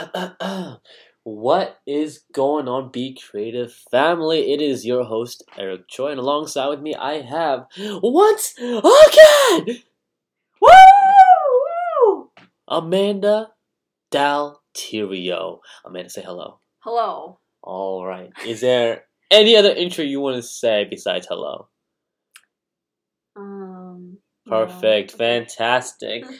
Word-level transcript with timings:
what 1.24 1.78
is 1.86 2.24
going 2.32 2.68
on, 2.68 2.90
Be 2.90 3.16
Creative 3.16 3.72
family? 3.90 4.52
It 4.52 4.60
is 4.60 4.86
your 4.86 5.04
host, 5.04 5.44
Eric 5.58 5.88
Choi, 5.88 6.10
and 6.10 6.20
alongside 6.20 6.68
with 6.68 6.80
me, 6.80 6.94
I 6.94 7.20
have 7.22 7.66
once 7.78 8.54
again, 8.58 9.82
woo, 10.60 12.30
Amanda 12.68 13.50
Dalterio. 14.10 15.58
Amanda, 15.84 16.10
say 16.10 16.22
hello. 16.22 16.60
Hello. 16.80 17.38
All 17.62 18.06
right. 18.06 18.30
Is 18.46 18.60
there 18.60 19.04
any 19.30 19.56
other 19.56 19.70
intro 19.70 20.04
you 20.04 20.20
want 20.20 20.36
to 20.36 20.42
say 20.42 20.86
besides 20.88 21.26
hello? 21.28 21.68
Um. 23.36 24.18
Perfect, 24.46 25.12
no. 25.12 25.18
fantastic. 25.18 26.24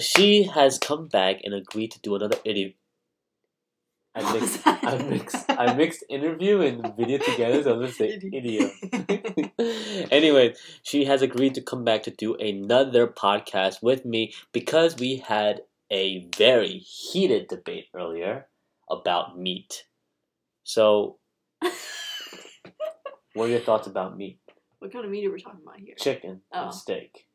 She 0.00 0.42
has 0.42 0.78
come 0.78 1.08
back 1.08 1.36
and 1.44 1.54
agreed 1.54 1.92
to 1.92 2.00
do 2.00 2.16
another 2.16 2.36
interview. 2.44 2.72
I 4.16 4.32
mixed. 4.32 4.66
I 4.66 4.98
mixed, 5.02 5.44
I 5.50 5.74
mixed 5.74 6.04
interview 6.08 6.60
and 6.62 6.96
video 6.96 7.18
together, 7.18 7.62
so 7.62 7.74
I'm 7.74 7.80
gonna 7.80 7.92
say 7.92 8.18
idiot. 8.32 8.72
anyway, 10.10 10.54
she 10.82 11.04
has 11.04 11.20
agreed 11.22 11.54
to 11.56 11.60
come 11.62 11.84
back 11.84 12.02
to 12.04 12.10
do 12.10 12.34
another 12.36 13.06
podcast 13.06 13.82
with 13.82 14.04
me 14.06 14.32
because 14.52 14.96
we 14.96 15.16
had 15.16 15.62
a 15.90 16.26
very 16.36 16.78
heated 16.78 17.48
debate 17.48 17.86
earlier 17.94 18.46
about 18.90 19.38
meat. 19.38 19.84
So, 20.64 21.18
what 21.60 23.44
are 23.44 23.48
your 23.48 23.60
thoughts 23.60 23.86
about 23.86 24.16
meat? 24.16 24.38
what 24.78 24.92
kind 24.92 25.04
of 25.04 25.10
meat 25.10 25.26
are 25.26 25.32
we 25.32 25.40
talking 25.40 25.60
about 25.62 25.78
here? 25.80 25.94
Chicken 25.98 26.40
Oh. 26.52 26.64
and 26.66 26.74
steak. 26.74 27.26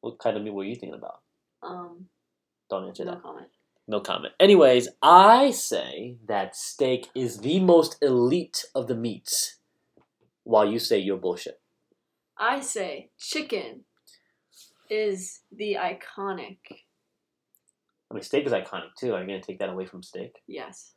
What 0.00 0.18
kind 0.18 0.36
of 0.36 0.42
meat 0.42 0.52
were 0.54 0.64
you 0.64 0.76
thinking 0.76 0.98
about? 0.98 1.20
Um. 1.62 2.06
Don't 2.70 2.86
answer 2.88 3.04
No 3.04 3.12
that. 3.12 3.22
comment. 3.22 3.48
No 3.90 3.98
comment. 3.98 4.34
Anyways, 4.38 4.86
I 5.02 5.50
say 5.50 6.18
that 6.28 6.54
steak 6.54 7.08
is 7.12 7.38
the 7.38 7.58
most 7.58 7.96
elite 8.00 8.64
of 8.72 8.86
the 8.86 8.94
meats, 8.94 9.56
while 10.44 10.64
you 10.64 10.78
say 10.78 10.96
you're 10.96 11.16
bullshit. 11.16 11.60
I 12.38 12.60
say 12.60 13.10
chicken 13.18 13.86
is 14.88 15.40
the 15.50 15.76
iconic. 15.76 16.58
I 18.08 18.14
mean, 18.14 18.22
steak 18.22 18.46
is 18.46 18.52
iconic 18.52 18.94
too. 18.96 19.12
Are 19.12 19.22
you 19.22 19.26
gonna 19.26 19.42
take 19.42 19.58
that 19.58 19.70
away 19.70 19.86
from 19.86 20.04
steak? 20.04 20.36
Yes. 20.46 20.92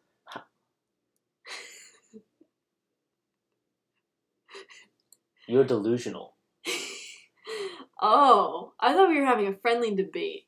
You're 5.47 5.63
delusional. 5.63 6.35
oh, 8.03 8.73
I 8.79 8.93
thought 8.93 9.09
we 9.09 9.19
were 9.19 9.25
having 9.25 9.47
a 9.47 9.57
friendly 9.57 9.95
debate. 9.95 10.45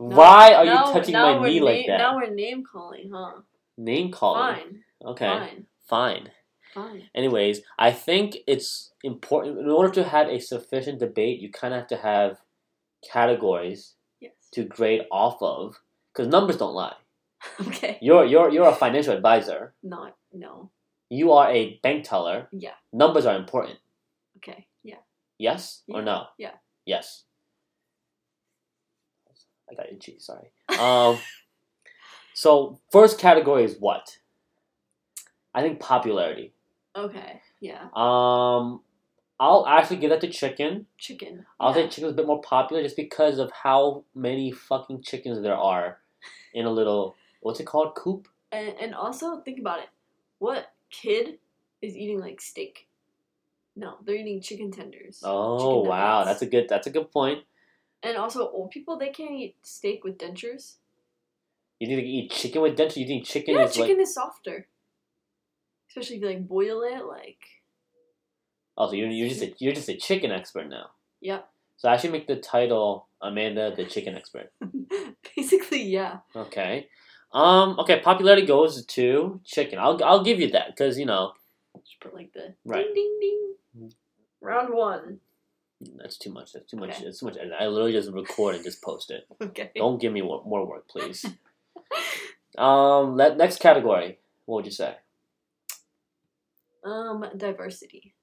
No, 0.00 0.06
Why 0.16 0.54
are 0.54 0.64
now- 0.64 0.86
you 0.88 0.92
touching 0.92 1.14
my 1.14 1.38
knee 1.38 1.60
na- 1.60 1.64
like 1.66 1.86
that? 1.86 1.98
Now 1.98 2.16
we're 2.16 2.30
name 2.30 2.64
calling, 2.64 3.10
huh? 3.12 3.40
Name 3.76 4.10
calling. 4.10 4.54
Fine. 4.56 4.84
Okay. 5.04 5.26
Fine. 5.28 5.66
Fine. 5.86 6.30
Fine. 6.74 7.10
Anyways, 7.14 7.62
I 7.78 7.92
think 7.92 8.38
it's 8.48 8.92
important 9.04 9.58
in 9.60 9.70
order 9.70 9.92
to 9.94 10.04
have 10.04 10.28
a 10.28 10.40
sufficient 10.40 10.98
debate. 10.98 11.40
You 11.40 11.50
kind 11.52 11.72
of 11.72 11.80
have 11.80 11.88
to 11.88 11.96
have 11.98 12.40
categories 13.08 13.94
Yes. 14.20 14.32
to 14.52 14.64
grade 14.64 15.02
off 15.12 15.40
of, 15.42 15.80
because 16.12 16.28
numbers 16.28 16.56
don't 16.56 16.74
lie. 16.74 16.96
Okay. 17.60 17.98
You're 18.00 18.24
you're 18.24 18.50
you're 18.50 18.68
a 18.68 18.74
financial 18.74 19.12
advisor. 19.14 19.74
Not. 19.82 20.16
No. 20.32 20.70
You 21.10 21.32
are 21.32 21.50
a 21.50 21.78
bank 21.82 22.04
teller. 22.04 22.48
Yeah. 22.52 22.74
Numbers 22.92 23.26
are 23.26 23.36
important. 23.36 23.78
Okay. 24.38 24.66
Yeah. 24.82 25.02
Yes 25.38 25.82
or 25.88 26.00
no? 26.02 26.24
Yeah. 26.38 26.52
Yes. 26.86 27.24
I 29.70 29.74
got 29.74 29.90
itchy. 29.90 30.18
Sorry. 30.18 30.50
Um. 30.78 31.18
so 32.34 32.80
first 32.90 33.18
category 33.18 33.64
is 33.64 33.76
what? 33.78 34.18
I 35.54 35.62
think 35.62 35.80
popularity. 35.80 36.52
Okay. 36.96 37.40
Yeah. 37.60 37.88
Um. 37.94 38.80
I'll 39.40 39.66
actually 39.66 39.96
give 39.96 40.10
that 40.10 40.20
to 40.20 40.28
chicken. 40.28 40.86
Chicken. 40.96 41.44
I'll 41.58 41.76
yeah. 41.76 41.84
say 41.84 41.88
chicken's 41.88 42.12
a 42.12 42.16
bit 42.16 42.26
more 42.26 42.40
popular 42.40 42.82
just 42.82 42.96
because 42.96 43.38
of 43.38 43.50
how 43.50 44.04
many 44.14 44.52
fucking 44.52 45.02
chickens 45.02 45.42
there 45.42 45.56
are 45.56 45.98
in 46.52 46.66
a 46.66 46.70
little 46.70 47.16
what's 47.40 47.60
it 47.60 47.66
called 47.66 47.94
coop. 47.94 48.28
And, 48.52 48.74
and 48.80 48.94
also 48.94 49.40
think 49.40 49.58
about 49.58 49.80
it. 49.80 49.88
What 50.38 50.72
kid 50.90 51.38
is 51.82 51.96
eating 51.96 52.20
like 52.20 52.40
steak? 52.40 52.88
No, 53.76 53.96
they're 54.04 54.14
eating 54.14 54.40
chicken 54.40 54.70
tenders. 54.70 55.20
Oh 55.24 55.58
Chicken 55.58 55.90
wow, 55.90 56.24
that's 56.24 56.42
a 56.42 56.46
good 56.46 56.68
that's 56.68 56.86
a 56.86 56.90
good 56.90 57.10
point. 57.10 57.40
And 58.04 58.16
also 58.18 58.48
old 58.50 58.70
people 58.70 58.98
they 58.98 59.08
can't 59.08 59.32
eat 59.32 59.56
steak 59.62 60.04
with 60.04 60.18
dentures. 60.18 60.74
You 61.80 61.88
need 61.88 61.96
to 61.96 62.02
eat 62.06 62.30
chicken 62.30 62.62
with 62.62 62.76
dentures. 62.78 62.96
You 62.98 63.06
think 63.06 63.24
chicken 63.24 63.54
yeah, 63.54 63.64
is 63.64 63.74
chicken 63.74 63.96
like 63.96 64.02
is 64.06 64.14
softer. 64.14 64.68
Especially 65.88 66.16
if 66.16 66.22
you 66.22 66.28
like 66.28 66.46
boil 66.46 66.82
it, 66.82 67.04
like 67.06 67.38
oh, 68.76 68.88
so 68.88 68.92
you're 68.94 69.08
you're 69.08 69.28
just 69.28 69.42
a, 69.42 69.54
you're 69.58 69.72
just 69.72 69.88
a 69.88 69.96
chicken 69.96 70.30
expert 70.30 70.68
now. 70.68 70.90
yep. 71.20 71.48
So 71.76 71.88
I 71.88 71.96
should 71.96 72.12
make 72.12 72.28
the 72.28 72.36
title 72.36 73.08
Amanda 73.20 73.74
the 73.74 73.84
chicken 73.84 74.14
expert. 74.14 74.52
Basically, 75.36 75.82
yeah. 75.82 76.18
Okay. 76.36 76.86
Um. 77.32 77.78
Okay. 77.80 78.00
Popularity 78.00 78.46
goes 78.46 78.84
to 78.86 79.40
chicken. 79.44 79.78
I'll 79.80 79.98
I'll 80.04 80.22
give 80.22 80.38
you 80.40 80.50
that 80.52 80.68
because 80.68 80.98
you 80.98 81.06
know 81.06 81.32
Just 81.76 81.98
put 82.00 82.14
like 82.14 82.32
the 82.32 82.54
Right. 82.64 82.86
ding 82.94 83.18
ding 83.20 83.54
ding. 83.80 83.92
Round 84.40 84.72
one. 84.74 85.18
That's 85.96 86.16
too 86.18 86.32
much. 86.32 86.52
That's 86.52 86.70
too 86.70 86.76
much. 86.76 86.90
Okay. 86.90 87.04
That's 87.04 87.20
too 87.20 87.26
much. 87.26 87.36
editing. 87.36 87.56
I 87.58 87.66
literally 87.66 87.92
just 87.92 88.10
record 88.12 88.54
and 88.56 88.64
just 88.64 88.82
post 88.82 89.10
it. 89.10 89.26
Okay. 89.42 89.70
Don't 89.76 90.00
give 90.00 90.12
me 90.12 90.22
more, 90.22 90.66
work, 90.66 90.88
please. 90.88 91.24
um. 92.58 93.16
Let, 93.16 93.36
next 93.36 93.60
category. 93.60 94.18
What 94.46 94.56
would 94.56 94.66
you 94.66 94.72
say? 94.72 94.96
Um, 96.84 97.24
diversity. 97.36 98.14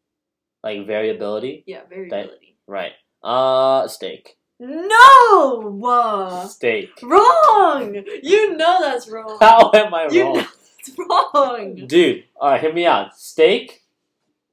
Like 0.64 0.86
variability. 0.86 1.64
Yeah, 1.66 1.82
variability. 1.90 2.56
Right. 2.68 2.92
Uh. 3.24 3.88
Steak. 3.88 4.38
No! 4.64 5.82
Uh, 5.84 6.46
Steak. 6.48 6.92
wrong! 7.02 7.96
You 8.22 8.56
know 8.56 8.78
that's 8.80 9.10
wrong. 9.10 9.38
How 9.42 9.72
am 9.74 9.92
I 9.92 10.08
You 10.12 10.24
wrong? 10.24 10.34
know 10.36 10.46
it's 10.78 10.92
wrong. 11.00 11.76
Dude, 11.88 12.26
alright, 12.40 12.62
hear 12.62 12.72
me 12.72 12.86
out. 12.86 13.18
Steak, 13.18 13.82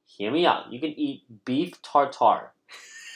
hear 0.07 0.31
me 0.31 0.47
out. 0.47 0.73
You 0.73 0.79
can 0.79 0.89
eat 0.97 1.23
beef 1.45 1.79
tartare, 1.83 2.53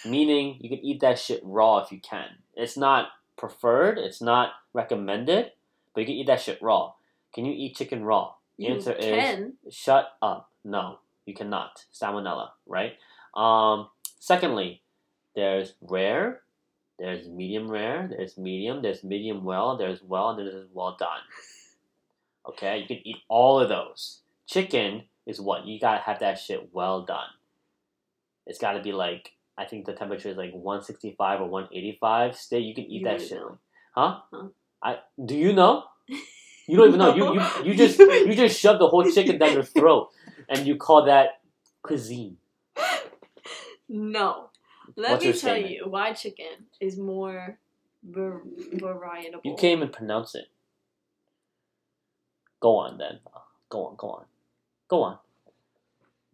meaning 0.05 0.57
you 0.59 0.69
can 0.69 0.83
eat 0.83 1.01
that 1.01 1.19
shit 1.19 1.41
raw 1.43 1.79
if 1.79 1.91
you 1.91 1.99
can. 1.99 2.27
It's 2.55 2.77
not 2.77 3.09
preferred, 3.37 3.97
it's 3.97 4.21
not 4.21 4.51
recommended, 4.73 5.51
but 5.93 6.01
you 6.01 6.05
can 6.05 6.15
eat 6.15 6.27
that 6.27 6.41
shit 6.41 6.61
raw. 6.61 6.93
Can 7.33 7.45
you 7.45 7.53
eat 7.53 7.75
chicken 7.75 8.03
raw? 8.03 8.33
The 8.57 8.65
You 8.65 8.73
answer 8.75 8.93
is 8.93 9.53
shut 9.71 10.15
up. 10.21 10.49
No, 10.63 10.99
you 11.25 11.33
cannot. 11.33 11.85
Salmonella, 11.93 12.49
right? 12.67 12.93
Um, 13.33 13.89
secondly, 14.19 14.81
there's 15.35 15.73
rare, 15.81 16.41
there's 16.99 17.27
medium 17.27 17.69
rare, 17.69 18.07
there's 18.09 18.37
medium, 18.37 18.81
there's 18.81 19.03
medium 19.03 19.43
well, 19.43 19.77
there's 19.77 20.03
well, 20.03 20.29
and 20.29 20.39
there's 20.39 20.67
well 20.73 20.95
done. 20.97 21.21
Okay, 22.47 22.79
you 22.79 22.87
can 22.87 23.05
eat 23.05 23.17
all 23.27 23.59
of 23.59 23.69
those. 23.69 24.19
Chicken 24.45 25.03
is 25.25 25.39
what 25.41 25.65
you 25.65 25.79
gotta 25.79 26.01
have 26.01 26.19
that 26.19 26.39
shit 26.39 26.69
well 26.73 27.01
done. 27.01 27.29
It's 28.45 28.59
gotta 28.59 28.81
be 28.81 28.91
like 28.91 29.32
I 29.57 29.65
think 29.65 29.85
the 29.85 29.93
temperature 29.93 30.29
is 30.29 30.37
like 30.37 30.51
165 30.53 31.41
or 31.41 31.47
185. 31.47 32.35
Stay, 32.35 32.59
you 32.59 32.73
can 32.73 32.85
eat 32.85 33.01
You 33.01 33.05
that 33.05 33.13
really 33.15 33.27
shit. 33.27 33.37
know. 33.37 33.57
Huh? 33.95 34.19
Huh? 34.31 34.47
I 34.81 34.97
do 35.23 35.35
you 35.35 35.53
know? 35.53 35.83
You 36.67 36.77
don't 36.77 36.87
even 36.87 36.99
know. 36.99 37.13
You, 37.15 37.33
you 37.35 37.71
you 37.71 37.73
just 37.83 37.99
you 37.99 38.33
just 38.35 38.59
shove 38.59 38.79
the 38.79 38.87
whole 38.87 39.09
chicken 39.09 39.37
down 39.37 39.53
your 39.53 39.63
throat, 39.63 40.09
and 40.49 40.65
you 40.65 40.75
call 40.77 41.05
that 41.05 41.41
cuisine. 41.81 42.37
No. 43.89 44.49
Let 44.95 45.11
What's 45.11 45.25
me 45.25 45.33
tell 45.33 45.57
you 45.57 45.85
why 45.87 46.13
chicken 46.13 46.67
is 46.79 46.97
more 46.97 47.57
var- 48.03 48.41
variable. 48.71 49.41
You 49.43 49.55
can't 49.55 49.77
even 49.77 49.89
pronounce 49.89 50.35
it. 50.35 50.45
Go 52.59 52.77
on 52.77 52.97
then. 52.97 53.19
Go 53.69 53.87
on. 53.87 53.95
Go 53.97 54.09
on. 54.09 54.25
Go 54.87 55.03
on. 55.03 55.17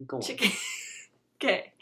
Go 0.06 0.16
on. 0.16 0.22
Chicken. 0.22 0.50
okay. 1.36 1.72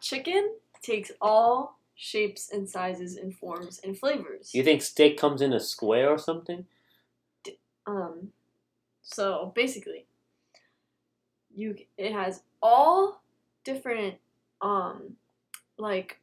Chicken 0.00 0.54
takes 0.82 1.10
all 1.20 1.78
shapes 1.94 2.50
and 2.50 2.68
sizes 2.68 3.16
and 3.16 3.34
forms 3.34 3.80
and 3.84 3.98
flavors. 3.98 4.54
You 4.54 4.64
think 4.64 4.82
steak 4.82 5.18
comes 5.18 5.42
in 5.42 5.52
a 5.52 5.60
square 5.60 6.08
or 6.08 6.18
something? 6.18 6.66
Um, 7.86 8.28
so 9.02 9.52
basically, 9.54 10.06
you 11.54 11.76
it 11.98 12.12
has 12.12 12.42
all 12.62 13.22
different 13.64 14.16
um 14.60 15.16
like 15.78 16.20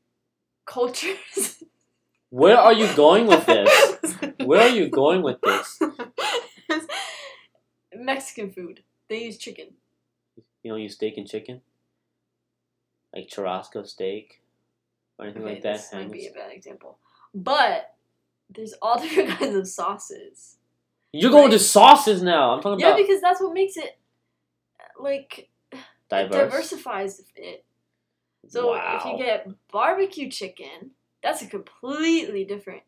cultures. 0.65 1.63
Where 2.29 2.57
are 2.57 2.73
you 2.73 2.93
going 2.93 3.25
with 3.27 3.45
this? 3.45 4.15
Where 4.45 4.61
are 4.61 4.75
you 4.75 4.89
going 4.89 5.21
with 5.21 5.39
this? 5.41 5.79
Mexican 7.95 8.51
food. 8.51 8.83
They 9.07 9.23
use 9.23 9.37
chicken. 9.37 9.67
You 10.61 10.71
don't 10.71 10.81
use 10.81 10.95
steak 10.95 11.17
and 11.17 11.27
chicken? 11.27 11.61
Like 13.15 13.29
churrasco 13.29 13.87
steak? 13.87 14.41
Or 15.19 15.25
anything 15.25 15.43
Okay, 15.43 15.53
like 15.53 15.63
that? 15.63 15.77
this 15.77 15.93
might 15.93 16.11
be 16.11 16.27
a 16.27 16.31
bad 16.31 16.51
example, 16.51 16.99
but 17.33 17.95
there's 18.49 18.73
all 18.81 18.99
different 19.01 19.29
kinds 19.29 19.55
of 19.55 19.67
sauces. 19.67 20.57
You're 21.13 21.31
going 21.31 21.45
Right. 21.45 21.51
to 21.53 21.59
sauces 21.59 22.21
now. 22.21 22.51
I'm 22.51 22.61
talking 22.61 22.79
Yeah, 22.79 22.89
about 22.89 22.99
yeah, 22.99 23.05
because 23.07 23.21
that's 23.21 23.41
what 23.41 23.53
makes 23.53 23.77
it 23.77 23.97
like 24.99 25.49
it 25.71 25.79
diversifies 26.09 27.21
it. 27.35 27.65
So 28.49 28.73
if 28.75 29.05
you 29.05 29.17
get 29.17 29.47
barbecue 29.71 30.29
chicken, 30.29 30.91
that's 31.21 31.41
a 31.41 31.47
completely 31.47 32.45
different 32.45 32.83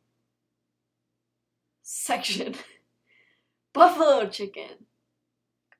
section. 1.81 2.55
Buffalo 3.73 4.27
chicken, 4.27 4.85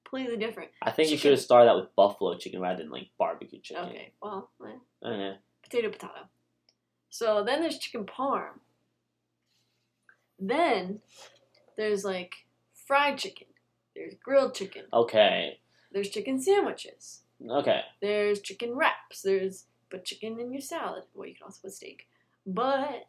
completely 0.03 0.37
different. 0.37 0.69
I 0.81 0.91
think 0.91 1.09
you 1.11 1.17
should 1.17 1.31
have 1.31 1.39
started 1.41 1.69
out 1.69 1.81
with 1.81 1.95
buffalo 1.95 2.37
chicken 2.37 2.61
rather 2.61 2.83
than 2.83 2.91
like 2.91 3.09
barbecue 3.17 3.59
chicken. 3.59 3.85
Okay, 3.85 4.13
well, 4.21 4.51
eh, 5.05 5.33
potato 5.63 5.89
potato. 5.89 6.29
So 7.09 7.43
then 7.43 7.61
there's 7.61 7.79
chicken 7.79 8.05
parm. 8.05 8.59
Then 10.39 10.99
there's 11.77 12.05
like 12.05 12.33
fried 12.73 13.17
chicken. 13.17 13.47
There's 13.95 14.13
grilled 14.23 14.53
chicken. 14.53 14.83
Okay. 14.93 15.59
There's 15.91 16.09
chicken 16.09 16.41
sandwiches. 16.41 17.21
Okay. 17.49 17.81
There's 18.01 18.41
chicken 18.41 18.75
wraps. 18.75 19.21
There's 19.21 19.65
put 19.89 20.05
chicken 20.05 20.39
in 20.39 20.51
your 20.51 20.61
salad. 20.61 21.03
Well, 21.13 21.27
you 21.27 21.35
can 21.35 21.45
also 21.45 21.59
put 21.63 21.73
steak. 21.73 22.07
But 22.45 23.07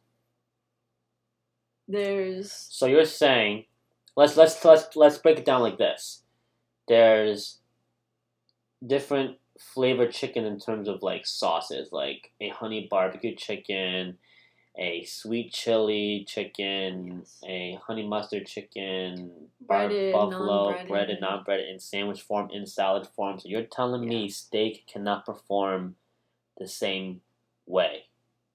there's 1.87 2.53
So 2.53 2.87
you're 2.87 3.05
saying, 3.05 3.65
let's 4.17 4.37
let's 4.37 4.65
let's 4.65 4.97
let's 4.97 5.19
break 5.19 5.39
it 5.39 5.45
down 5.45 5.61
like 5.63 5.79
this. 5.79 6.23
There's 6.89 7.59
different 8.85 9.37
flavored 9.61 10.13
chicken 10.13 10.45
in 10.45 10.59
terms 10.59 10.89
of 10.89 11.03
like 11.03 11.27
sauces, 11.27 11.93
like 11.93 12.33
a 12.41 12.49
honey 12.49 12.89
barbecue 12.91 13.35
chicken, 13.37 14.19
a 14.79 15.05
sweet 15.05 15.53
chili 15.53 16.25
chicken, 16.27 17.19
Yes. 17.21 17.41
a 17.47 17.79
honey 17.87 18.07
mustard 18.07 18.47
chicken, 18.47 19.51
bar- 19.61 19.89
Breaded, 19.89 20.13
buffalo, 20.13 20.77
breaded, 20.89 21.21
non-breaded, 21.21 21.69
in 21.69 21.79
sandwich 21.81 22.23
form, 22.23 22.51
in 22.51 22.67
salad 22.67 23.07
form. 23.07 23.39
So 23.39 23.49
you're 23.49 23.63
telling 23.65 24.09
me 24.09 24.29
steak 24.31 24.87
cannot 24.87 25.27
perform 25.27 25.97
the 26.59 26.69
same 26.69 27.23
way? 27.67 28.05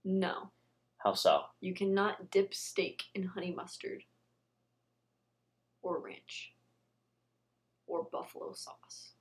no. 0.03 0.51
How 0.97 1.13
so? 1.13 1.43
You 1.61 1.73
cannot 1.75 2.31
dip 2.31 2.53
steak 2.53 3.03
in 3.13 3.23
honey 3.23 3.51
mustard 3.51 4.03
or 5.83 5.99
ranch 5.99 6.53
or 7.85 8.03
buffalo 8.11 8.53
sauce. 8.53 9.14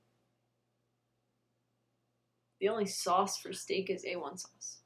The 2.59 2.69
only 2.69 2.85
sauce 2.85 3.37
for 3.37 3.51
steak 3.53 3.89
is 3.89 4.05
A1 4.05 4.39
sauce. 4.39 4.77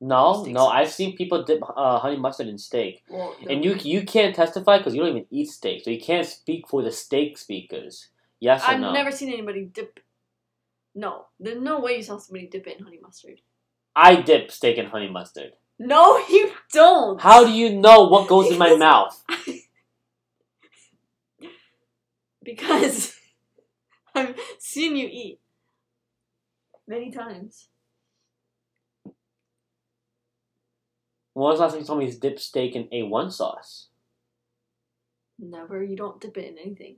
No, 0.00 0.44
no. 0.44 0.60
sauce. 0.60 0.72
I've 0.74 0.90
seen 0.90 1.16
people 1.16 1.42
dip 1.44 1.62
uh, 1.74 1.98
honey 1.98 2.18
mustard 2.18 2.48
in 2.48 2.58
steak. 2.58 3.02
Well, 3.08 3.34
And 3.48 3.64
you 3.64 3.74
you 3.74 4.04
can't 4.04 4.34
testify 4.34 4.78
because 4.78 4.94
you 4.94 5.00
don't 5.00 5.10
even 5.10 5.26
eat 5.30 5.48
steak, 5.48 5.84
so 5.84 5.90
you 5.90 6.00
can't 6.00 6.26
speak 6.26 6.68
for 6.68 6.82
the 6.82 6.92
steak 6.92 7.38
speakers. 7.38 8.08
Yes 8.38 8.62
or 8.62 8.72
I've 8.72 8.80
no? 8.80 8.92
never 8.92 9.10
seen 9.10 9.32
anybody 9.32 9.64
dip. 9.64 10.00
No, 10.94 11.26
there's 11.40 11.60
no 11.60 11.80
way 11.80 11.96
you 11.96 12.02
saw 12.02 12.18
somebody 12.18 12.46
dip 12.46 12.66
it 12.66 12.78
in 12.78 12.84
honey 12.84 13.00
mustard. 13.02 13.40
I 13.94 14.16
dip 14.20 14.50
steak 14.50 14.76
in 14.76 14.86
honey 14.86 15.08
mustard. 15.08 15.52
No, 15.78 16.18
you 16.28 16.52
don't. 16.72 17.18
How 17.20 17.44
do 17.44 17.50
you 17.52 17.74
know 17.74 18.08
what 18.08 18.28
goes 18.28 18.50
in 18.50 18.58
my 18.58 18.76
mouth? 18.76 19.22
Because 22.46 23.12
I've 24.14 24.36
seen 24.60 24.94
you 24.94 25.08
eat 25.10 25.40
many 26.86 27.10
times. 27.10 27.68
When 31.34 31.44
was 31.44 31.58
the 31.58 31.64
last 31.64 31.72
time 31.72 31.80
you 31.80 31.86
told 31.86 31.98
me 31.98 32.10
to 32.10 32.18
dip 32.18 32.40
steak 32.40 32.74
in 32.74 32.84
A1 32.84 33.30
sauce? 33.30 33.88
Never. 35.38 35.82
You 35.82 35.96
don't 35.96 36.20
dip 36.20 36.36
it 36.38 36.50
in 36.50 36.58
anything, 36.58 36.96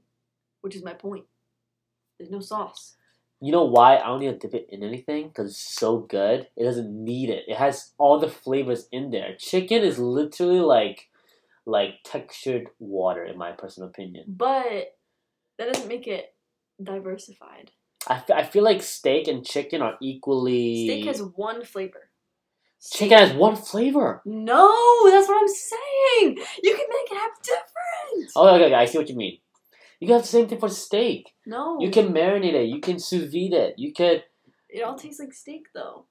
which 0.61 0.77
is 0.77 0.85
my 0.85 0.95
point. 0.95 1.25
There's 2.19 2.31
no 2.31 2.41
sauce. 2.41 2.95
You 3.41 3.53
know 3.53 3.65
why 3.65 3.97
I 3.97 4.07
don't 4.07 4.21
need 4.21 4.41
to 4.41 4.49
dip 4.49 4.55
it 4.55 4.69
in 4.71 4.83
anything? 4.83 5.29
Because 5.29 5.51
it's 5.51 5.75
so 5.75 5.99
good. 5.99 6.49
It 6.57 6.65
doesn't 6.65 7.05
need 7.05 7.31
it. 7.31 7.45
It 7.49 7.57
has 7.57 7.93
all 7.99 8.19
the 8.19 8.29
flavors 8.29 8.89
in 8.93 9.11
there. 9.11 9.35
Chicken 9.39 9.83
is 9.83 9.99
literally 9.99 10.61
like 10.61 11.09
like 11.67 11.97
textured 12.05 12.69
water, 12.79 13.25
in 13.25 13.37
my 13.37 13.53
personal 13.53 13.89
opinion. 13.89 14.25
But 14.29 14.97
that 15.59 15.73
doesn't 15.73 15.89
make 15.89 16.07
it 16.07 16.35
diversified. 16.83 17.73
I, 18.09 18.15
f- 18.17 18.31
I 18.31 18.43
feel 18.43 18.65
like 18.65 18.83
steak 18.83 19.29
and 19.29 19.45
chicken 19.45 19.83
are 19.83 19.97
equally. 20.01 20.87
Steak 20.87 21.05
has 21.07 21.23
one 21.23 21.65
flavor. 21.65 22.11
Chicken 22.81 23.19
has 23.19 23.33
one 23.33 23.57
flavor. 23.57 24.23
No, 24.25 25.11
that's 25.11 25.29
what 25.29 25.41
I'm 25.41 25.49
saying. 25.49 26.39
You 26.63 26.75
can 26.75 26.87
make 26.89 27.11
it 27.11 27.19
have 27.19 27.31
different. 27.43 28.31
Oh, 28.37 28.55
okay, 28.55 28.65
okay, 28.67 28.75
I 28.75 28.85
see 28.87 28.99
what 28.99 29.09
you 29.09 29.17
mean. 29.17 29.39
You 30.01 30.07
can 30.07 30.15
have 30.17 30.23
the 30.23 30.29
same 30.29 30.49
thing 30.49 30.61
for 30.61 30.69
steak. 30.69 31.35
No, 31.45 31.79
You 31.81 31.91
can 31.91 32.13
marinate 32.13 32.55
it. 32.55 32.69
You 32.69 32.81
can 32.81 32.99
sous 32.99 33.25
vide 33.33 33.53
it. 33.53 33.75
You 33.79 33.93
could. 33.93 34.23
It 34.69 34.83
all 34.83 34.97
tastes 34.97 35.19
like 35.21 35.33
steak, 35.33 35.67
though. 35.75 36.07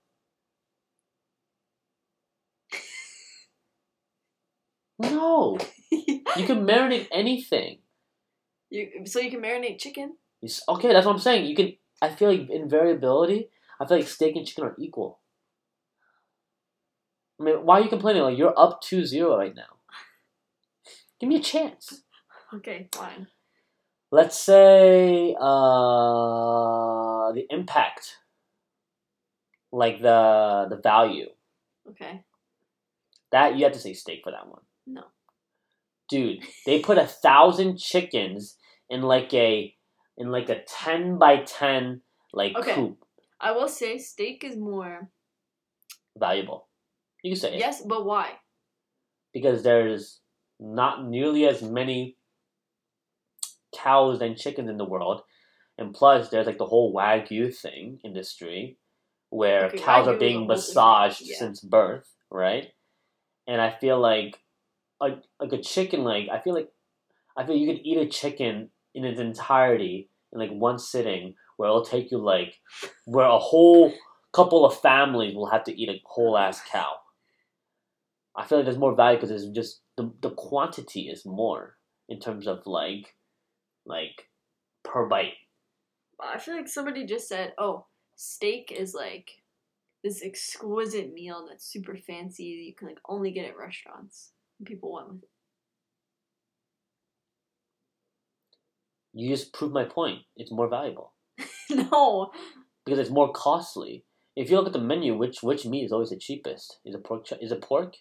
No, 4.99 5.57
you 5.91 6.45
can 6.45 6.65
marinate 6.65 7.07
anything. 7.11 7.79
you 8.69 9.05
so 9.05 9.19
you 9.19 9.31
can 9.31 9.41
marinate 9.41 9.79
chicken. 9.79 10.17
Okay, 10.67 10.91
that's 10.91 11.05
what 11.05 11.13
I'm 11.13 11.19
saying. 11.19 11.45
You 11.45 11.55
can. 11.55 11.73
I 12.01 12.09
feel 12.09 12.29
like 12.29 12.49
in 12.49 12.69
variability, 12.69 13.49
I 13.79 13.85
feel 13.85 13.97
like 13.97 14.07
steak 14.07 14.35
and 14.35 14.45
chicken 14.45 14.65
are 14.65 14.75
equal. 14.77 15.19
I 17.39 17.43
mean, 17.43 17.65
why 17.65 17.79
are 17.79 17.83
you 17.83 17.89
complaining? 17.89 18.23
Like 18.23 18.37
you're 18.37 18.57
up 18.57 18.81
2-0 18.83 19.37
right 19.37 19.55
now. 19.55 19.77
Give 21.19 21.29
me 21.29 21.37
a 21.37 21.41
chance. 21.41 22.03
Okay, 22.53 22.87
fine. 22.93 23.27
Let's 24.11 24.39
say 24.39 25.35
uh, 25.39 27.31
the 27.33 27.45
impact, 27.49 28.17
like 29.71 30.01
the 30.01 30.67
the 30.69 30.77
value. 30.77 31.27
Okay. 31.89 32.23
That 33.31 33.57
you 33.57 33.65
have 33.65 33.73
to 33.73 33.79
say 33.79 33.93
steak 33.93 34.21
for 34.23 34.31
that 34.31 34.47
one. 34.47 34.61
No. 34.85 35.03
Dude, 36.09 36.43
they 36.65 36.79
put 36.79 36.97
a 36.97 37.05
thousand 37.05 37.77
chickens 37.77 38.55
in 38.89 39.01
like 39.01 39.33
a 39.33 39.75
in 40.17 40.31
like 40.31 40.49
a 40.49 40.61
ten 40.63 41.17
by 41.17 41.37
ten 41.43 42.01
like 42.33 42.55
Okay. 42.55 42.73
coop. 42.73 42.97
I 43.39 43.51
will 43.51 43.67
say 43.67 43.97
steak 43.97 44.43
is 44.43 44.57
more. 44.57 45.09
Valuable. 46.17 46.67
You 47.23 47.31
can 47.31 47.39
say 47.39 47.53
it. 47.53 47.59
Yes, 47.59 47.81
but 47.85 48.05
why? 48.05 48.33
Because 49.33 49.63
there's 49.63 50.19
not 50.59 51.05
nearly 51.05 51.47
as 51.47 51.61
many 51.61 52.17
cows 53.75 54.21
and 54.21 54.37
chickens 54.37 54.69
in 54.69 54.77
the 54.77 54.85
world. 54.85 55.21
And 55.77 55.93
plus 55.93 56.29
there's 56.29 56.47
like 56.47 56.57
the 56.57 56.65
whole 56.65 56.93
Wagyu 56.93 57.55
thing 57.55 57.99
industry 58.03 58.77
where 59.29 59.65
Okay, 59.65 59.77
cows 59.77 60.07
Wagyu 60.07 60.15
are 60.15 60.17
being 60.17 60.47
massaged 60.47 61.21
yeah. 61.23 61.37
since 61.37 61.59
birth, 61.61 62.09
right? 62.31 62.69
And 63.47 63.61
I 63.61 63.69
feel 63.69 63.99
like 63.99 64.39
like 64.99 65.21
like 65.39 65.53
a 65.53 65.61
chicken 65.61 66.03
leg, 66.03 66.29
I 66.29 66.39
feel 66.39 66.55
like 66.55 66.69
I 67.37 67.45
feel 67.45 67.55
you 67.55 67.67
could 67.71 67.85
eat 67.85 67.97
a 67.97 68.07
chicken 68.07 68.69
in 68.95 69.05
its 69.05 69.19
entirety 69.19 70.09
in 70.31 70.39
like 70.39 70.51
one 70.51 70.79
sitting 70.79 71.35
where 71.57 71.69
it'll 71.69 71.85
take 71.85 72.11
you 72.11 72.17
like 72.19 72.55
where 73.05 73.25
a 73.25 73.39
whole 73.39 73.93
couple 74.33 74.65
of 74.65 74.79
families 74.79 75.35
will 75.35 75.49
have 75.49 75.63
to 75.63 75.81
eat 75.81 75.89
a 75.89 76.01
whole 76.05 76.37
ass 76.37 76.61
cow. 76.71 76.93
I 78.35 78.45
feel 78.45 78.59
like 78.59 78.65
there's 78.65 78.77
more 78.77 78.95
value 78.95 79.17
because 79.17 79.29
there's 79.29 79.49
just 79.49 79.81
the 79.97 80.13
the 80.21 80.31
quantity 80.31 81.09
is 81.09 81.25
more 81.25 81.75
in 82.07 82.19
terms 82.19 82.47
of 82.47 82.65
like 82.65 83.15
like 83.85 84.29
per 84.83 85.07
bite. 85.07 85.33
I 86.19 86.39
feel 86.39 86.55
like 86.55 86.67
somebody 86.67 87.05
just 87.05 87.27
said, 87.27 87.53
"Oh, 87.57 87.87
steak 88.15 88.71
is 88.71 88.93
like 88.93 89.43
this 90.03 90.23
exquisite 90.23 91.13
meal 91.13 91.47
that's 91.47 91.65
super 91.65 91.95
fancy 91.95 92.43
you 92.43 92.75
can 92.75 92.87
like 92.87 92.99
only 93.07 93.31
get 93.31 93.45
at 93.45 93.57
restaurants." 93.57 94.31
And 94.59 94.67
people 94.67 94.93
went 94.93 95.09
with 95.09 95.21
You 99.17 99.29
just 99.35 99.51
proved 99.51 99.73
my 99.73 99.83
point. 99.85 100.19
It's 100.35 100.51
more 100.51 100.67
valuable 100.69 101.13
no, 101.69 102.31
because 102.85 102.99
it's 102.99 103.09
more 103.09 103.31
costly. 103.31 104.03
If 104.35 104.49
you 104.51 104.57
look 104.57 104.67
at 104.67 104.73
the 104.73 104.79
menu, 104.79 105.17
which 105.17 105.41
which 105.41 105.65
meat 105.65 105.85
is 105.85 105.91
always 105.91 106.11
the 106.11 106.17
cheapest? 106.17 106.77
Is 106.85 106.93
it 106.95 107.03
pork? 107.03 107.25
ch- 107.25 107.33
Is 107.41 107.51
it 107.51 107.61
pork? 107.61 107.95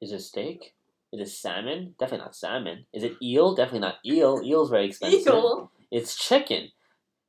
Is 0.00 0.10
it 0.12 0.20
steak? 0.20 0.74
Is 1.12 1.20
it 1.20 1.32
salmon? 1.32 1.94
Definitely 1.98 2.24
not 2.24 2.34
salmon. 2.34 2.86
Is 2.92 3.04
it 3.04 3.14
eel? 3.22 3.54
Definitely 3.54 3.80
not 3.80 3.96
eel. 4.04 4.42
Eel's 4.44 4.70
very 4.70 4.86
expensive. 4.86 5.32
eel. 5.32 5.70
It's 5.92 6.16
chicken. 6.16 6.70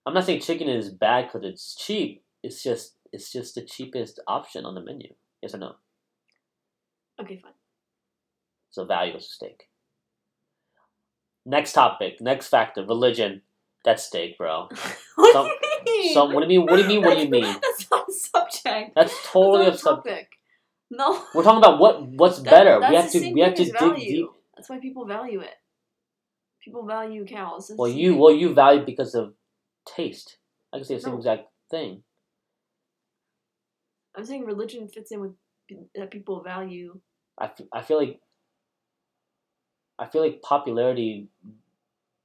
I'm 0.05 0.13
not 0.15 0.25
saying 0.25 0.41
chicken 0.41 0.67
is 0.67 0.89
bad 0.89 1.27
because 1.27 1.48
it's 1.48 1.75
cheap. 1.75 2.24
It's 2.41 2.63
just 2.63 2.96
it's 3.12 3.32
just 3.32 3.53
the 3.55 3.62
cheapest 3.62 4.20
option 4.27 4.65
on 4.65 4.74
the 4.74 4.82
menu. 4.82 5.13
Yes 5.41 5.53
or 5.53 5.60
no? 5.60 5.75
Okay, 7.22 7.39
fine. 7.43 7.51
So 8.72 8.86
value 8.86 9.15
is 9.15 9.32
steak. 9.32 9.70
Next 11.46 11.74
topic. 11.74 12.22
Next 12.22 12.48
factor. 12.48 12.86
Religion. 12.86 13.42
That's 13.86 14.04
steak, 14.04 14.38
bro. 14.38 14.70
what 15.16 15.34
Some- 15.34 15.46
do 15.48 15.68
you 15.68 16.02
mean? 16.04 16.14
Some. 16.14 16.34
What 16.34 16.48
do 16.48 16.54
you 16.54 16.60
mean? 16.60 16.68
What 16.70 16.78
do 16.78 16.82
you 16.84 16.88
mean? 16.88 17.02
What 17.02 17.18
do 17.18 17.24
you 17.24 17.30
mean? 17.30 17.44
That's 17.44 17.92
not 17.92 18.06
a 18.10 18.14
subject. 18.14 18.92
That's 18.96 19.14
totally 19.32 19.68
a 19.68 19.72
That's 19.72 19.82
a 19.86 19.90
topic. 19.90 20.30
No. 20.90 21.22
We're 21.34 21.44
talking 21.44 21.58
about 21.58 21.80
what 21.80 22.08
what's 22.08 22.40
That- 22.42 22.50
better. 22.50 22.80
we 22.80 22.96
have 22.96 23.12
to 23.12 23.34
we 23.34 23.42
have 23.42 23.56
to 23.56 23.66
dig 23.66 23.74
value. 23.78 23.98
deep. 23.98 24.28
That's 24.56 24.70
why 24.70 24.80
people 24.80 25.06
value 25.06 25.42
it. 25.42 25.56
People 26.64 26.86
value 26.86 27.26
cows. 27.26 27.72
Well, 27.76 27.88
It's- 27.92 28.00
you 28.00 28.16
well 28.16 28.34
you 28.34 28.54
value 28.54 28.86
because 28.86 29.16
of 29.16 29.34
taste. 29.86 30.38
I 30.72 30.78
can 30.78 30.86
say 30.86 30.96
the 30.96 31.02
same 31.02 31.12
No. 31.14 31.18
exact 31.18 31.48
thing. 31.70 32.04
I'm 34.16 34.26
saying 34.26 34.46
religion 34.46 34.88
fits 34.88 35.12
in 35.12 35.20
with 35.20 35.32
that 35.96 36.12
people 36.12 36.42
value. 36.44 37.00
I, 37.40 37.46
f- 37.46 37.62
I 37.74 37.82
feel 37.82 37.98
like 37.98 38.20
I 40.00 40.08
feel 40.08 40.22
like 40.22 40.42
popularity 40.42 41.28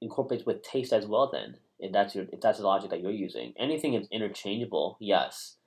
incorporates 0.01 0.45
with 0.45 0.63
taste 0.63 0.93
as 0.93 1.05
well. 1.05 1.29
Then, 1.31 1.57
if 1.79 1.91
that's 1.91 2.15
your 2.15 2.25
if 2.31 2.41
that's 2.41 2.59
the 2.59 2.65
logic 2.65 2.89
that 2.89 3.01
you're 3.01 3.11
using, 3.11 3.53
anything 3.57 3.93
is 3.93 4.07
interchangeable. 4.11 4.97
Yes, 4.99 5.57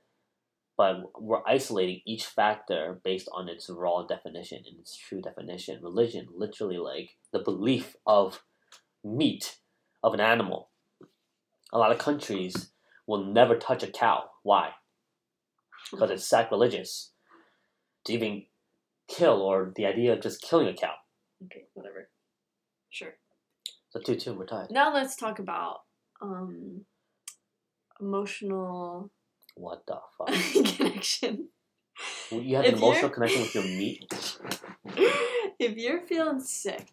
but 0.76 1.20
we're 1.20 1.46
isolating 1.46 2.00
each 2.06 2.26
factor 2.26 3.00
based 3.04 3.28
on 3.32 3.48
its 3.48 3.68
raw 3.70 4.02
definition 4.02 4.64
and 4.66 4.78
its 4.80 4.96
true 4.96 5.20
definition. 5.20 5.82
Religion, 5.82 6.28
literally, 6.34 6.78
like 6.78 7.10
the 7.32 7.38
belief 7.38 7.96
of 8.06 8.42
meat 9.04 9.58
of 10.02 10.14
an 10.14 10.20
animal. 10.20 10.70
A 11.72 11.78
lot 11.78 11.92
of 11.92 11.98
countries 11.98 12.70
will 13.06 13.24
never 13.24 13.56
touch 13.56 13.82
a 13.82 13.86
cow. 13.86 14.24
Why? 14.42 14.70
Because 15.90 16.10
it's 16.10 16.28
sacrilegious 16.28 17.12
to 18.04 18.12
even 18.12 18.44
kill 19.08 19.42
or 19.42 19.72
the 19.74 19.86
idea 19.86 20.12
of 20.12 20.20
just 20.20 20.42
killing 20.42 20.68
a 20.68 20.74
cow. 20.74 20.94
Okay, 21.46 21.64
whatever. 21.74 22.08
Sure. 22.90 23.14
So 23.90 24.00
two 24.00 24.16
two, 24.16 24.34
we're 24.34 24.46
tied. 24.46 24.70
Now 24.70 24.92
let's 24.92 25.16
talk 25.16 25.38
about 25.38 25.80
um, 26.20 26.84
emotional 28.00 29.10
What 29.54 29.84
the 29.86 29.98
fuck? 30.18 30.28
connection. 30.76 31.48
You 32.30 32.56
have 32.56 32.64
If 32.64 32.72
an 32.74 32.78
emotional 32.78 33.10
connection 33.10 33.42
with 33.42 33.54
your 33.54 33.64
meat? 33.64 34.38
if 35.58 35.76
you're 35.76 36.00
feeling 36.00 36.40
sick, 36.40 36.86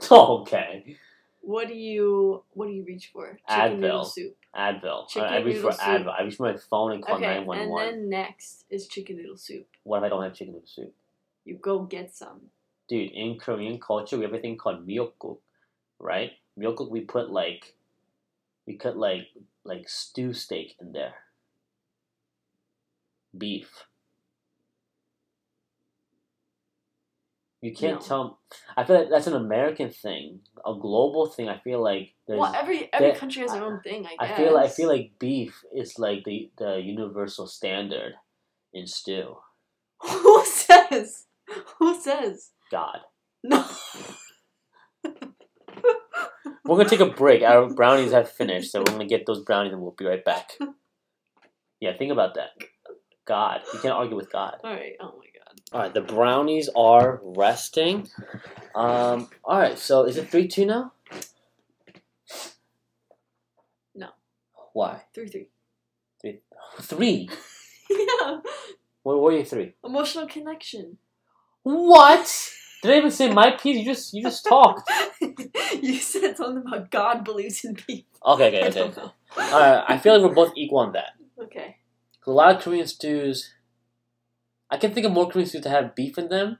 okay. 0.10 0.96
what 1.40 1.68
do 1.68 1.74
you 1.74 2.42
what 2.52 2.66
do 2.68 2.72
you 2.72 2.84
reach 2.84 3.10
for? 3.12 3.38
Chicken 3.48 3.80
Advil. 3.80 4.06
soup. 4.10 4.36
Advil. 4.56 5.08
Chicken 5.08 5.28
I, 5.28 5.36
I 5.36 5.40
reach 5.40 5.58
for 5.58 5.72
soup. 5.72 5.80
Advil. 5.82 6.14
I 6.18 6.22
reach 6.22 6.36
for 6.36 6.52
my 6.52 6.58
phone 6.58 6.92
and 6.92 7.02
call 7.04 7.16
Okay, 7.16 7.26
and 7.36 7.46
911. 7.46 7.86
then 8.00 8.08
next 8.08 8.64
is 8.70 8.88
chicken 8.88 9.16
noodle 9.16 9.36
soup. 9.36 9.66
What 9.84 9.98
if 9.98 10.04
I 10.04 10.08
don't 10.08 10.22
have 10.22 10.34
chicken 10.34 10.54
noodle 10.54 10.68
soup? 10.68 10.94
You 11.44 11.56
go 11.56 11.80
get 11.80 12.14
some. 12.14 12.40
Dude, 12.90 13.12
in 13.12 13.38
Korean 13.38 13.78
culture, 13.78 14.18
we 14.18 14.24
have 14.24 14.34
a 14.34 14.40
thing 14.40 14.56
called 14.58 14.84
miyeokguk, 14.84 15.38
right? 16.00 16.32
Miyeokguk, 16.58 16.90
we 16.90 17.02
put 17.02 17.30
like, 17.30 17.74
we 18.66 18.74
put 18.74 18.96
like, 18.96 19.28
like 19.64 19.88
stew 19.88 20.32
steak 20.32 20.74
in 20.80 20.90
there. 20.92 21.14
Beef. 23.38 23.84
You 27.60 27.72
can't 27.72 28.00
No. 28.00 28.06
tell. 28.06 28.38
I 28.76 28.84
feel 28.84 28.96
like 28.96 29.10
that's 29.10 29.28
an 29.28 29.34
American 29.34 29.90
thing. 29.90 30.40
A 30.66 30.74
global 30.74 31.26
thing. 31.26 31.48
I 31.48 31.58
feel 31.58 31.80
like 31.80 32.14
there's. 32.26 32.40
well, 32.40 32.54
every 32.54 32.92
every 32.92 33.12
country 33.12 33.42
has 33.42 33.52
their 33.52 33.62
own 33.62 33.80
thing. 33.82 34.06
I 34.06 34.16
guess. 34.16 34.32
I 34.32 34.36
feel 34.36 34.56
I 34.56 34.68
feel 34.68 34.88
like 34.88 35.18
beef 35.20 35.62
is 35.72 35.98
like 35.98 36.24
the 36.24 36.50
the 36.56 36.80
universal 36.80 37.46
standard 37.46 38.14
in 38.72 38.86
stew. 38.86 39.36
Who 40.02 40.44
says? 40.44 41.26
Who 41.78 42.00
says? 42.00 42.50
God. 42.70 42.98
No. 43.42 43.64
We're 46.64 46.76
gonna 46.76 46.88
take 46.88 47.00
a 47.00 47.06
break. 47.06 47.42
Our 47.42 47.68
brownies 47.68 48.12
have 48.12 48.30
finished, 48.30 48.70
so 48.70 48.80
we're 48.80 48.92
gonna 48.92 49.06
get 49.06 49.26
those 49.26 49.42
brownies 49.44 49.72
and 49.72 49.82
we'll 49.82 49.94
be 49.98 50.04
right 50.04 50.24
back. 50.24 50.52
Yeah, 51.80 51.96
think 51.96 52.12
about 52.12 52.34
that. 52.34 52.50
God, 53.26 53.62
you 53.72 53.80
can't 53.80 53.94
argue 53.94 54.16
with 54.16 54.30
God. 54.30 54.56
All 54.62 54.70
right. 54.72 54.92
Oh 55.00 55.14
my 55.18 55.26
god. 55.34 55.60
All 55.72 55.80
right, 55.80 55.94
the 55.94 56.00
brownies 56.00 56.68
are 56.76 57.20
resting. 57.24 58.08
Um. 58.74 59.28
All 59.44 59.58
right, 59.58 59.78
so 59.78 60.04
is 60.04 60.16
it 60.16 60.30
three 60.30 60.46
two 60.46 60.66
now? 60.66 60.92
No. 63.94 64.08
Why 64.72 65.02
Three 65.14 65.28
three. 65.28 65.48
three? 66.82 67.30
yeah. 67.90 68.38
Where 69.02 69.16
were 69.16 69.32
you 69.32 69.44
three? 69.44 69.74
Emotional 69.84 70.26
connection. 70.28 70.98
What? 71.62 72.52
Did 72.82 72.92
I 72.92 72.98
even 72.98 73.10
say 73.10 73.30
my 73.32 73.50
piece? 73.50 73.76
You 73.78 73.84
just 73.84 74.14
you 74.14 74.22
just 74.22 74.44
talked. 74.44 74.90
you 75.82 75.96
said 75.98 76.36
something 76.36 76.64
about 76.66 76.90
God 76.90 77.24
believes 77.24 77.64
in 77.64 77.74
people. 77.74 78.20
Okay, 78.24 78.68
okay, 78.68 78.80
I 78.80 78.84
okay. 78.84 79.00
All 79.02 79.60
right, 79.60 79.84
I 79.88 79.98
feel 79.98 80.14
like 80.18 80.28
we're 80.28 80.34
both 80.34 80.52
equal 80.56 80.78
on 80.78 80.92
that. 80.92 81.12
Okay. 81.42 81.76
a 82.26 82.30
lot 82.30 82.56
of 82.56 82.62
Korean 82.62 82.86
stews, 82.86 83.54
I 84.70 84.76
can 84.76 84.92
think 84.92 85.06
of 85.06 85.12
more 85.12 85.28
Korean 85.28 85.48
stews 85.48 85.62
that 85.62 85.70
have 85.70 85.94
beef 85.94 86.18
in 86.18 86.28
them 86.28 86.58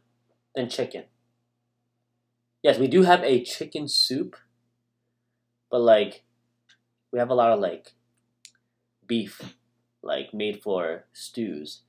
than 0.55 0.69
chicken. 0.69 1.05
Yes, 2.62 2.79
we 2.79 2.89
do 2.89 3.03
have 3.03 3.23
a 3.23 3.43
chicken 3.43 3.89
soup, 3.89 4.37
but 5.71 5.81
like, 5.81 6.25
we 7.12 7.19
have 7.19 7.31
a 7.31 7.35
lot 7.35 7.53
of 7.53 7.61
like 7.61 7.95
beef, 9.07 9.57
like 10.03 10.35
made 10.35 10.62
for 10.62 11.05
stews, 11.12 11.83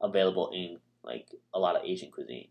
available 0.00 0.50
in 0.52 0.78
like 1.02 1.28
a 1.52 1.58
lot 1.58 1.76
of 1.76 1.84
Asian 1.84 2.10
cuisine. 2.10 2.48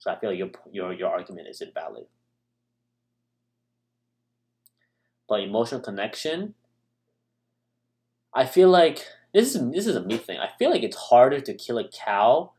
So 0.00 0.10
I 0.10 0.18
feel 0.18 0.30
like 0.30 0.38
your 0.40 0.50
your 0.72 0.92
your 0.92 1.10
argument 1.10 1.46
is 1.48 1.60
invalid. 1.60 2.06
But 5.28 5.40
emotional 5.40 5.80
connection, 5.80 6.54
I 8.34 8.46
feel 8.46 8.68
like 8.68 9.06
this 9.32 9.54
is 9.54 9.70
this 9.70 9.86
is 9.86 9.96
a 9.96 10.02
me 10.02 10.16
thing. 10.18 10.38
I 10.38 10.48
feel 10.58 10.70
like 10.70 10.82
it's 10.82 10.96
harder 10.96 11.40
to 11.40 11.54
kill 11.54 11.78
a 11.78 11.88
cow 11.88 12.52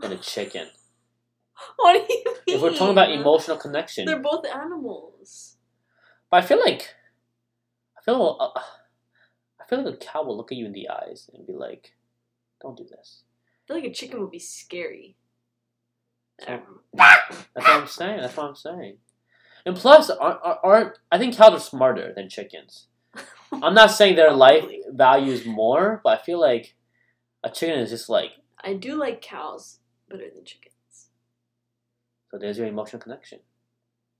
than 0.00 0.12
a 0.12 0.18
chicken. 0.18 0.68
What 1.76 1.94
do 1.94 2.14
you 2.14 2.24
mean? 2.24 2.34
If 2.46 2.62
we're 2.62 2.70
talking 2.72 2.92
about 2.92 3.10
emotional 3.10 3.56
connection, 3.56 4.04
they're 4.06 4.20
both 4.20 4.46
animals. 4.46 5.56
but 6.30 6.44
I 6.44 6.46
feel 6.46 6.60
like 6.60 6.94
I 7.98 8.02
feel 8.02 8.36
uh, 8.40 8.60
I 9.60 9.64
feel 9.68 9.84
like 9.84 9.94
a 9.94 9.96
cow 9.98 10.22
will 10.22 10.36
look 10.36 10.52
at 10.52 10.58
you 10.58 10.66
in 10.66 10.72
the 10.72 10.88
eyes 10.88 11.28
and 11.34 11.46
be 11.46 11.52
like, 11.52 11.96
"Don't 12.62 12.76
do 12.76 12.84
this." 12.84 13.24
I 13.64 13.66
feel 13.66 13.76
like 13.76 13.90
a 13.90 13.94
chicken 13.94 14.20
would 14.20 14.30
be 14.30 14.38
scary. 14.38 15.16
I 16.46 16.50
don't 16.50 16.60
know. 16.60 16.80
That's 16.94 17.46
what 17.54 17.66
I'm 17.68 17.86
saying. 17.86 18.20
That's 18.20 18.36
what 18.36 18.46
I'm 18.46 18.56
saying. 18.56 18.98
And 19.66 19.76
plus, 19.76 20.10
aren't, 20.10 20.40
aren't 20.62 20.98
I 21.10 21.18
think 21.18 21.36
cows 21.36 21.52
are 21.52 21.60
smarter 21.60 22.12
than 22.14 22.28
chickens. 22.28 22.86
I'm 23.52 23.74
not 23.74 23.90
saying 23.90 24.16
their 24.16 24.32
life 24.32 24.64
values 24.90 25.44
more, 25.46 26.00
but 26.04 26.18
I 26.18 26.22
feel 26.22 26.40
like 26.40 26.76
a 27.42 27.50
chicken 27.50 27.78
is 27.78 27.90
just 27.90 28.08
like 28.08 28.30
I 28.62 28.74
do 28.74 28.96
like 28.96 29.20
cows 29.20 29.78
better 30.08 30.24
than 30.34 30.44
chickens. 30.44 30.74
so. 32.30 32.38
There's 32.38 32.58
your 32.58 32.66
emotional 32.66 33.00
connection. 33.00 33.40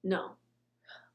No. 0.04 0.32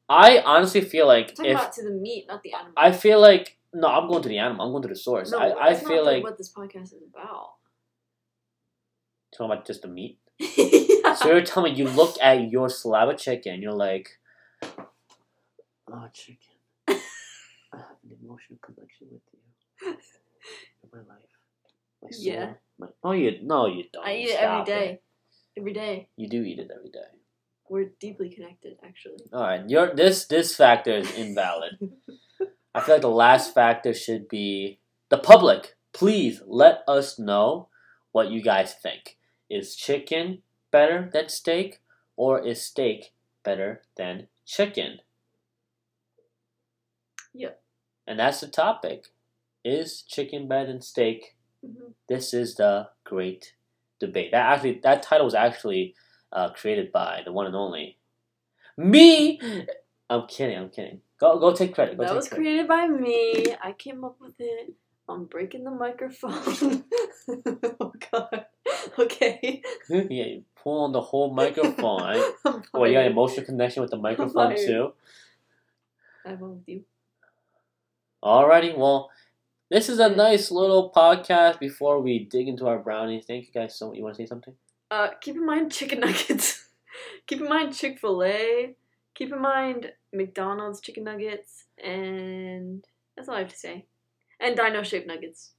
I 0.09 0.39
honestly 0.45 0.81
feel 0.81 1.09
I'm 1.09 1.19
like 1.19 1.35
talking 1.35 1.51
if 1.51 1.57
about 1.57 1.73
to 1.73 1.83
the 1.83 1.91
meat, 1.91 2.25
not 2.27 2.43
the 2.43 2.53
animal. 2.53 2.73
I 2.75 2.91
feel 2.91 3.19
like 3.19 3.57
no, 3.73 3.87
I'm 3.87 4.07
going 4.07 4.21
to 4.21 4.29
the 4.29 4.37
animal. 4.37 4.65
I'm 4.65 4.71
going 4.71 4.83
to 4.83 4.89
the 4.89 4.95
source. 4.95 5.31
no, 5.31 5.39
I, 5.39 5.69
I 5.69 5.73
feel 5.73 6.03
not 6.03 6.05
like 6.05 6.23
what 6.23 6.37
this 6.37 6.51
podcast 6.51 6.93
is 6.93 7.01
about. 7.11 7.53
talking 9.35 9.51
about 9.51 9.65
just 9.65 9.81
the 9.81 9.87
meat. 9.87 10.19
Yeah. 10.39 11.15
So 11.15 11.27
you're 11.27 11.41
telling 11.41 11.73
me 11.73 11.79
you 11.79 11.87
look 11.89 12.15
at 12.21 12.49
your 12.49 12.69
slab 12.69 13.09
of 13.09 13.17
chicken, 13.17 13.61
you're 13.61 13.71
like, 13.71 14.17
oh 15.91 16.07
chicken, 16.11 16.37
I 16.87 16.93
have 17.73 17.97
an 18.03 18.17
emotional 18.21 18.57
connection 18.61 19.07
with 19.11 19.21
you. 19.31 19.89
In 19.91 20.89
my 20.91 20.99
life, 20.99 21.29
my 22.01 22.09
soul. 22.09 22.23
Yeah. 22.23 22.53
My, 22.79 22.87
no, 23.03 23.11
you 23.11 23.39
no, 23.43 23.67
you 23.67 23.83
don't. 23.93 24.05
I 24.07 24.15
eat 24.15 24.29
it 24.29 24.39
every 24.39 24.65
day. 24.65 24.99
Every 25.55 25.73
day. 25.73 26.07
You 26.17 26.27
do 26.27 26.41
eat 26.41 26.59
it 26.59 26.71
every 26.75 26.89
day. 26.89 26.99
We're 27.69 27.91
deeply 27.99 28.29
connected, 28.29 28.77
actually. 28.83 29.23
All 29.31 29.41
right, 29.41 29.69
your 29.69 29.93
this 29.93 30.25
this 30.25 30.55
factor 30.55 30.93
is 30.93 31.11
invalid. 31.13 31.77
I 32.75 32.81
feel 32.81 32.95
like 32.95 33.01
the 33.01 33.09
last 33.09 33.53
factor 33.53 33.93
should 33.93 34.27
be 34.27 34.79
the 35.09 35.17
public. 35.17 35.75
Please 35.93 36.41
let 36.47 36.83
us 36.87 37.19
know 37.19 37.69
what 38.11 38.31
you 38.31 38.41
guys 38.41 38.73
think. 38.73 39.17
Is 39.53 39.75
chicken 39.75 40.41
better 40.71 41.07
than 41.13 41.29
steak, 41.29 41.79
or 42.15 42.43
is 42.43 42.59
steak 42.65 43.13
better 43.43 43.83
than 43.95 44.27
chicken? 44.47 44.97
Yep. 47.35 47.61
And 48.07 48.17
that's 48.17 48.41
the 48.41 48.47
topic. 48.47 49.09
Is 49.63 50.01
chicken 50.01 50.47
better 50.47 50.65
than 50.71 50.81
steak? 50.81 51.35
hmm 51.63 51.91
This 52.09 52.33
is 52.33 52.55
the 52.55 52.89
great 53.03 53.53
debate. 53.99 54.31
That 54.31 54.51
actually 54.51 54.79
that 54.81 55.03
title 55.03 55.25
was 55.25 55.35
actually 55.35 55.93
uh, 56.31 56.49
created 56.49 56.91
by 56.91 57.21
the 57.23 57.31
one 57.31 57.45
and 57.45 57.55
only 57.55 57.99
me. 58.75 59.39
I'm 60.09 60.25
kidding. 60.27 60.57
I'm 60.57 60.69
kidding. 60.69 61.01
Go 61.19 61.37
go 61.37 61.53
take 61.53 61.75
credit. 61.75 61.97
Go 61.97 62.03
That 62.03 62.09
take 62.09 62.15
was 62.15 62.27
credit. 62.27 62.41
created 62.43 62.67
by 62.67 62.87
me. 62.87 63.53
I 63.63 63.73
came 63.73 64.03
up 64.03 64.17
with 64.19 64.33
it. 64.39 64.73
I'm 65.07 65.25
breaking 65.25 65.63
the 65.63 65.71
microphone. 65.71 66.85
oh 67.79 67.93
god. 68.11 68.45
Okay. 68.99 69.61
yeah, 69.89 70.25
you 70.25 70.43
pull 70.55 70.83
on 70.83 70.91
the 70.91 71.01
whole 71.01 71.33
microphone. 71.41 72.01
Right? 72.01 72.33
Oh, 72.73 72.85
you 72.85 72.93
got 72.93 73.05
emotional 73.05 73.45
connection 73.45 73.81
with 73.81 73.91
the 73.91 73.97
microphone 73.97 74.55
too. 74.55 74.93
I 76.25 76.33
with 76.33 76.63
you. 76.67 76.83
Alrighty, 78.23 78.77
well, 78.77 79.09
this 79.69 79.89
is 79.89 79.99
a 79.99 80.07
nice 80.07 80.51
little 80.51 80.91
podcast 80.95 81.59
before 81.59 81.99
we 81.99 82.19
dig 82.19 82.47
into 82.47 82.67
our 82.67 82.79
brownies. 82.79 83.25
Thank 83.25 83.47
you 83.47 83.51
guys 83.53 83.75
so 83.75 83.87
much. 83.87 83.97
You 83.97 84.03
want 84.03 84.15
to 84.15 84.23
say 84.23 84.27
something? 84.27 84.53
Uh, 84.89 85.09
keep 85.19 85.35
in 85.35 85.45
mind 85.45 85.71
chicken 85.71 85.99
nuggets. 85.99 86.67
keep 87.27 87.41
in 87.41 87.49
mind 87.49 87.75
Chick 87.75 87.99
Fil 87.99 88.23
A. 88.23 88.75
Keep 89.15 89.33
in 89.33 89.41
mind 89.41 89.91
McDonald's 90.13 90.79
chicken 90.79 91.03
nuggets, 91.03 91.65
and 91.83 92.85
that's 93.15 93.27
all 93.27 93.35
I 93.35 93.39
have 93.39 93.49
to 93.49 93.57
say. 93.57 93.85
And 94.39 94.55
Dino 94.55 94.83
shaped 94.83 95.07
nuggets. 95.07 95.51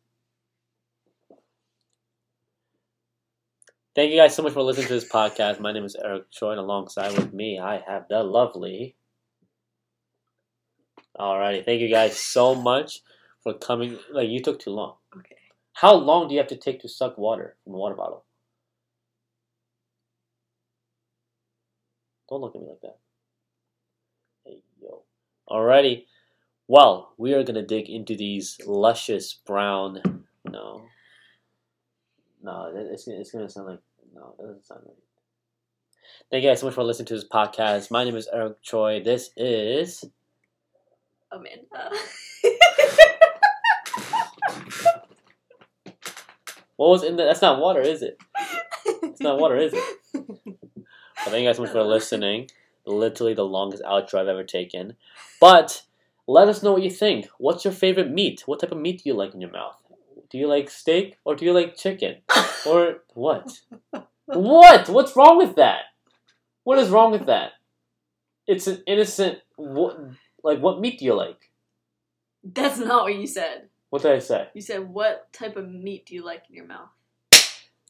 Thank 3.95 4.11
you 4.11 4.19
guys 4.19 4.35
so 4.35 4.43
much 4.43 4.55
for 4.55 4.63
listening 4.63 4.89
to 4.89 4.95
this 4.95 5.09
podcast. 5.09 5.61
My 5.61 5.71
name 5.71 5.85
is 5.85 5.95
Eric 5.95 6.29
Choi, 6.33 6.51
and 6.51 6.59
alongside 6.59 7.17
with 7.17 7.33
me, 7.33 7.61
I 7.61 7.81
have 7.87 8.07
the 8.11 8.25
lovely. 8.25 8.97
Alrighty, 11.17 11.65
thank 11.65 11.81
you 11.81 11.89
guys 11.89 12.19
so 12.19 12.57
much 12.57 13.03
for 13.45 13.55
coming. 13.55 13.97
Like 14.11 14.31
you 14.31 14.43
took 14.43 14.59
too 14.59 14.71
long. 14.71 14.97
Okay. 15.17 15.37
How 15.75 15.95
long 15.95 16.27
do 16.27 16.35
you 16.35 16.41
have 16.41 16.49
to 16.49 16.57
take 16.57 16.81
to 16.81 16.89
suck 16.89 17.17
water 17.17 17.55
from 17.63 17.75
a 17.75 17.79
water 17.79 17.95
bottle? 17.95 18.25
Don't 22.29 22.41
look 22.41 22.57
at 22.57 22.63
me 22.63 22.67
like 22.67 22.81
that. 22.83 22.99
Hey 24.45 24.63
yo. 24.83 25.05
Alrighty. 25.49 26.07
Well, 26.67 27.13
we 27.17 27.33
are 27.35 27.45
gonna 27.45 27.65
dig 27.65 27.89
into 27.89 28.17
these 28.17 28.59
luscious 28.67 29.35
brown. 29.47 30.25
No. 30.51 30.83
No, 32.45 32.71
it's 32.75 33.07
gonna, 33.07 33.21
it's 33.21 33.33
gonna 33.33 33.49
sound 33.49 33.69
like 33.69 33.81
no, 34.15 34.35
it 34.39 34.43
doesn't 34.43 34.67
sound 34.67 34.83
right. 34.85 34.95
Thank 36.31 36.45
you 36.45 36.51
guys 36.51 36.61
so 36.61 36.67
much 36.67 36.75
for 36.75 36.85
listening 36.85 37.07
to 37.07 37.15
this 37.15 37.27
podcast. 37.27 37.91
My 37.91 38.05
name 38.05 38.17
is 38.17 38.29
Eric 38.31 38.61
Choi. 38.61 39.03
This 39.03 39.31
is 39.35 40.05
Amanda. 41.33 41.91
what 46.77 46.91
was 46.91 47.03
in 47.03 47.17
the? 47.17 47.25
That's 47.25 47.41
not 47.41 47.61
water, 47.61 47.81
is 47.81 48.03
it? 48.03 48.21
It's 48.85 49.23
not 49.23 49.39
water, 49.39 49.57
is 49.57 49.73
it? 49.73 49.83
Well, 51.25 51.33
thank 51.33 51.45
you 51.45 51.49
guys 51.49 51.57
so 51.57 51.63
much 51.63 51.73
for 51.73 51.83
listening. 51.83 52.51
Literally 52.85 53.33
the 53.33 53.47
longest 53.47 53.83
outro 53.85 54.19
I've 54.21 54.29
ever 54.29 54.45
taken. 54.45 54.95
But 55.41 55.85
let 56.27 56.49
us 56.49 56.63
know 56.63 56.73
what 56.73 56.83
you 56.83 56.91
think. 56.91 57.29
What's 57.39 57.65
your 57.65 57.73
favorite 57.73 58.11
meat? 58.11 58.43
What 58.45 58.61
type 58.61 58.73
of 58.73 58.77
meat 58.77 59.03
do 59.03 59.09
you 59.09 59.15
like 59.15 59.33
in 59.33 59.41
your 59.41 59.51
mouth? 59.51 59.84
Do 60.35 60.41
you 60.41 60.49
like 60.49 60.69
steak 60.69 61.17
or 61.25 61.37
do 61.37 61.45
you 61.45 61.53
like 61.53 61.77
chicken? 61.77 62.17
Or 62.67 63.05
what? 63.13 63.61
What? 64.27 64.89
What's 64.89 65.15
wrong 65.15 65.39
with 65.39 65.55
that? 65.55 65.83
What 66.65 66.77
is 66.79 66.89
wrong 66.89 67.13
with 67.13 67.27
that? 67.27 67.53
It's 68.49 68.67
an 68.67 68.83
innocent. 68.89 69.39
What, 69.55 69.97
like, 70.43 70.59
what 70.59 70.81
meat 70.81 70.99
do 70.99 71.05
you 71.05 71.15
like? 71.15 71.53
That's 72.43 72.79
not 72.79 73.05
what 73.05 73.15
you 73.15 73.29
said. 73.29 73.69
What 73.91 74.03
did 74.03 74.11
I 74.11 74.19
say? 74.19 74.49
You 74.55 74.61
said, 74.61 74.89
what 74.89 75.33
type 75.33 75.57
of 75.57 75.71
meat 75.71 76.07
do 76.07 76.17
you 76.17 76.25
like 76.25 76.43
in 76.49 76.57
your 76.57 76.67
mouth? 76.67 76.89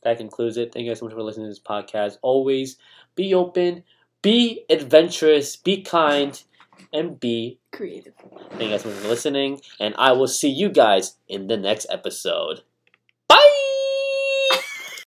That 0.03 0.19
concludes 0.19 0.59
it. 0.59 0.75
Thank 0.75 0.85
you 0.85 0.91
guys 0.91 0.99
so 0.99 1.07
much 1.07 1.15
for 1.15 1.23
listening 1.23 1.47
to 1.47 1.51
this 1.51 1.59
podcast. 1.59 2.19
Always 2.21 2.77
be 3.15 3.33
open, 3.33 3.85
be 4.21 4.67
adventurous, 4.69 5.57
be 5.57 5.81
kind, 5.81 6.43
and 6.93 7.19
be. 7.19 7.59
Creative. 7.73 8.15
Thank 8.51 8.63
you 8.63 8.69
guys 8.71 8.83
for 8.83 8.91
listening, 9.09 9.61
and 9.81 9.95
I 9.99 10.13
will 10.13 10.29
see 10.29 10.51
you 10.51 10.69
guys 10.69 11.17
in 11.29 11.49
the 11.49 11.57
next 11.57 11.87
episode. 11.91 12.63